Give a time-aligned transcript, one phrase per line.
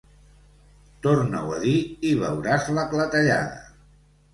[1.07, 1.75] Torna-ho a dir
[2.13, 3.67] i veuràs la clatellada.